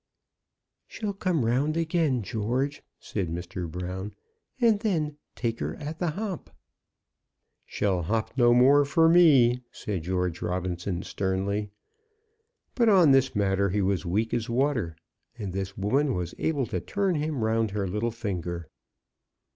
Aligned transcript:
"She'll 0.87 1.13
come 1.13 1.45
round 1.45 1.77
again, 1.77 2.23
George," 2.23 2.81
said 2.99 3.29
Mr. 3.29 3.69
Brown, 3.69 4.15
"and 4.59 4.79
then 4.79 5.17
take 5.35 5.59
her 5.59 5.75
at 5.75 5.99
the 5.99 6.09
hop." 6.09 6.49
"She'll 7.67 8.01
hop 8.01 8.35
no 8.35 8.51
more 8.51 8.83
for 8.83 9.07
me," 9.07 9.61
said 9.71 10.01
George 10.01 10.41
Robinson, 10.41 11.03
sternly. 11.03 11.69
But 12.73 12.89
on 12.89 13.11
this 13.11 13.35
matter 13.35 13.69
he 13.69 13.83
was 13.83 14.03
weak 14.03 14.33
as 14.33 14.49
water, 14.49 14.95
and 15.37 15.53
this 15.53 15.77
woman 15.77 16.15
was 16.15 16.33
able 16.39 16.65
to 16.65 16.79
turn 16.81 17.13
him 17.13 17.43
round 17.43 17.69
her 17.69 17.87
little 17.87 18.09
finger. 18.09 18.69